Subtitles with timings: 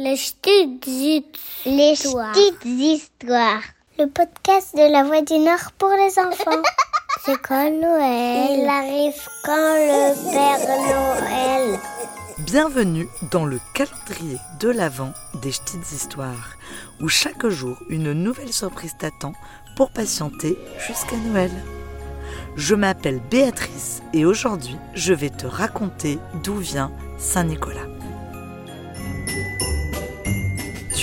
[0.00, 2.32] Les petites histoires.
[2.36, 3.62] Les petites histoires.
[3.98, 6.62] Le podcast de la Voix du Nord pour les enfants.
[7.24, 11.80] C'est quand Noël Il arrive quand le Père Noël
[12.38, 16.56] Bienvenue dans le calendrier de l'Avent des petites histoires,
[17.00, 19.32] où chaque jour une nouvelle surprise t'attend
[19.74, 20.56] pour patienter
[20.86, 21.50] jusqu'à Noël.
[22.54, 27.97] Je m'appelle Béatrice et aujourd'hui je vais te raconter d'où vient Saint-Nicolas.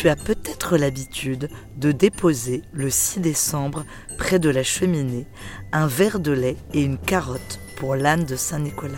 [0.06, 3.86] Tu as peut-être l'habitude de déposer le 6 décembre
[4.20, 5.26] près de la cheminée
[5.72, 8.94] un verre de lait et une carotte pour l'âne de Saint-Nicolas.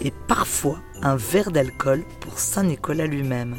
[0.00, 3.56] Et parfois un verre d'alcool pour Saint-Nicolas lui-même,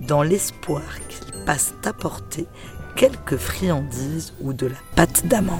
[0.00, 2.46] dans l'espoir qu'il passe t'apporter
[2.96, 5.58] quelques friandises ou de la pâte d'amande.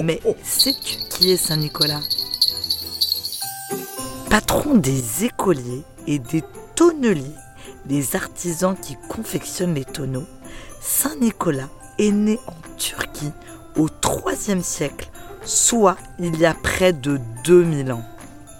[0.00, 2.02] Mais sais-tu qui est Saint-Nicolas?
[4.30, 6.44] Patron des écoliers et des
[6.76, 7.24] tonneliers,
[7.86, 10.26] les artisans qui confectionnent les tonneaux,
[10.80, 13.32] Saint-Nicolas est né en Turquie
[13.76, 15.10] au IIIe siècle,
[15.44, 18.04] soit il y a près de 2000 ans.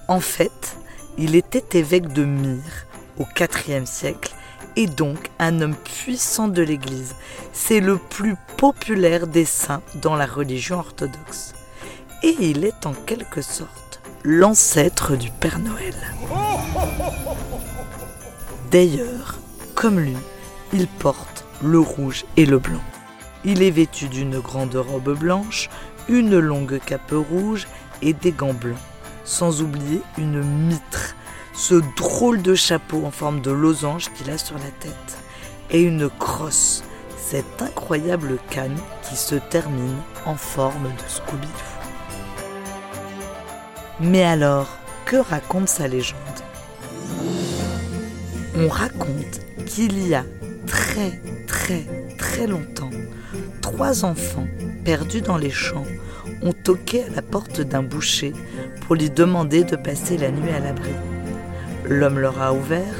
[0.08, 0.76] En fait,
[1.18, 2.86] il était évêque de Myre
[3.18, 4.34] au IVe siècle
[4.76, 7.14] et donc un homme puissant de l'Église.
[7.52, 11.54] C'est le plus populaire des saints dans la religion orthodoxe.
[12.22, 15.94] Et il est en quelque sorte l'ancêtre du Père Noël.
[18.72, 19.38] D'ailleurs,
[19.74, 20.16] comme lui,
[20.72, 22.80] il porte le rouge et le blanc.
[23.44, 25.68] Il est vêtu d'une grande robe blanche,
[26.08, 27.68] une longue cape rouge
[28.00, 28.78] et des gants blancs,
[29.24, 31.14] sans oublier une mitre,
[31.52, 35.18] ce drôle de chapeau en forme de losange qu'il a sur la tête,
[35.70, 36.82] et une crosse,
[37.18, 41.90] cette incroyable canne qui se termine en forme de Scooby-Doo.
[44.00, 44.68] Mais alors,
[45.04, 46.41] que raconte sa légende?
[48.54, 50.24] On raconte qu'il y a
[50.66, 51.86] très très
[52.18, 52.90] très longtemps,
[53.62, 54.46] trois enfants
[54.84, 55.86] perdus dans les champs
[56.42, 58.32] ont toqué à la porte d'un boucher
[58.82, 60.90] pour lui demander de passer la nuit à l'abri.
[61.88, 62.94] L'homme leur a ouvert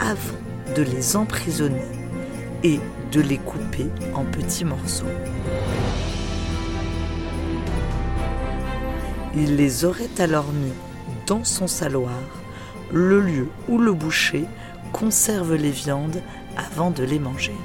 [0.00, 1.82] avant de les emprisonner
[2.62, 2.78] et
[3.10, 5.04] de les couper en petits morceaux.
[9.34, 10.72] Il les aurait alors mis
[11.26, 12.20] dans son saloir,
[12.92, 14.44] le lieu où le boucher
[14.92, 16.22] conserve les viandes
[16.56, 17.56] avant de les manger.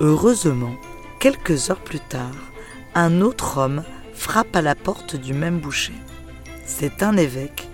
[0.00, 0.74] Heureusement,
[1.20, 2.34] quelques heures plus tard,
[2.94, 5.94] un autre homme frappe à la porte du même boucher.
[6.66, 7.68] C'est un évêque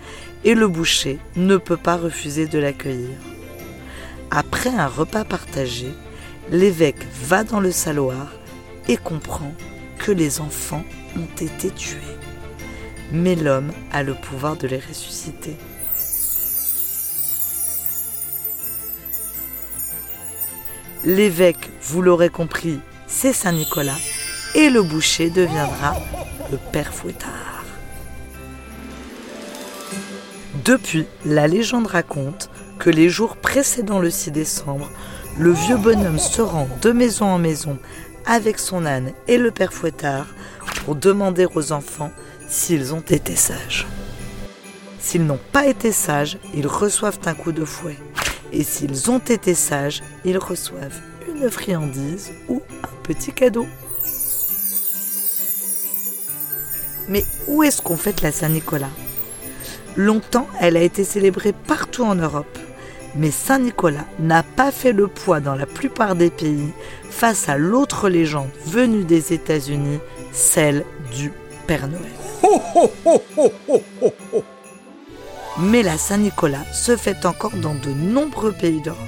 [0.44, 3.16] et le boucher ne peut pas refuser de l'accueillir.
[4.30, 5.92] Après un repas partagé,
[6.50, 8.32] l'évêque va dans le saloir
[8.88, 9.52] et comprend
[9.98, 10.84] que les enfants
[11.16, 11.98] ont été tués.
[13.12, 15.56] Mais l'homme a le pouvoir de les ressusciter.
[21.04, 23.98] L'évêque, vous l'aurez compris, c'est Saint Nicolas,
[24.54, 25.96] et le boucher deviendra
[26.52, 27.64] le père Fouettard.
[30.64, 34.90] Depuis, la légende raconte que les jours précédant le 6 décembre,
[35.38, 37.78] le vieux bonhomme se rend de maison en maison
[38.26, 40.26] avec son âne et le père Fouettard
[40.84, 42.12] pour demander aux enfants
[42.50, 43.86] s'ils ont été sages.
[44.98, 47.96] S'ils n'ont pas été sages, ils reçoivent un coup de fouet.
[48.52, 53.66] Et s'ils ont été sages, ils reçoivent une friandise ou un petit cadeau.
[57.08, 58.90] Mais où est-ce qu'on fête la Saint-Nicolas?
[59.96, 62.58] Longtemps, elle a été célébrée partout en Europe.
[63.14, 66.72] Mais Saint-Nicolas n'a pas fait le poids dans la plupart des pays
[67.10, 69.98] face à l'autre légende venue des États-Unis,
[70.32, 70.84] celle
[71.16, 71.32] du
[71.66, 72.29] Père Noël.
[75.58, 78.98] Mais la Saint-Nicolas se fête encore dans de nombreux pays d'Europe.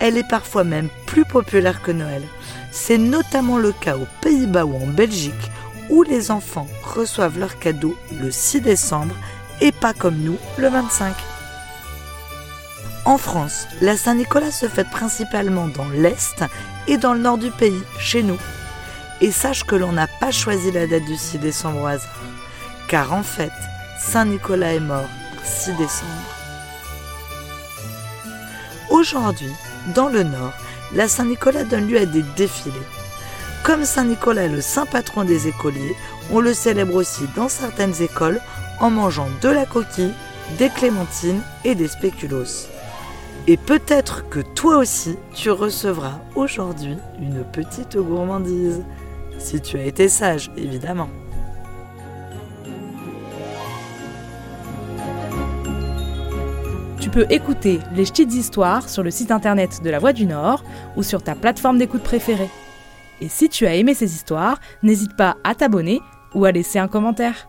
[0.00, 2.22] Elle est parfois même plus populaire que Noël.
[2.72, 5.34] C'est notamment le cas aux Pays-Bas ou en Belgique
[5.88, 9.14] où les enfants reçoivent leurs cadeaux le 6 décembre
[9.60, 11.14] et pas comme nous le 25.
[13.04, 16.44] En France, la Saint-Nicolas se fête principalement dans l'Est
[16.88, 18.38] et dans le nord du pays, chez nous.
[19.20, 22.10] Et sache que l'on n'a pas choisi la date du 6 décembre au hasard.
[22.88, 23.52] Car en fait,
[23.98, 25.08] Saint-Nicolas est mort
[25.44, 26.12] 6 décembre.
[28.90, 29.52] Aujourd'hui,
[29.94, 30.52] dans le Nord,
[30.94, 32.74] la Saint-Nicolas donne lieu à des défilés.
[33.64, 35.96] Comme Saint-Nicolas est le saint patron des écoliers,
[36.30, 38.40] on le célèbre aussi dans certaines écoles
[38.80, 40.14] en mangeant de la coquille,
[40.58, 42.68] des clémentines et des spéculoos.
[43.48, 48.82] Et peut-être que toi aussi, tu recevras aujourd'hui une petite gourmandise.
[49.38, 51.08] Si tu as été sage, évidemment.
[57.16, 60.62] Peux écouter les petites histoires sur le site internet de La Voix du Nord
[60.96, 62.50] ou sur ta plateforme d'écoute préférée.
[63.22, 66.02] Et si tu as aimé ces histoires, n'hésite pas à t'abonner
[66.34, 67.48] ou à laisser un commentaire.